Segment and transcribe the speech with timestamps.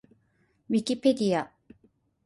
[0.67, 1.51] ウィキペディア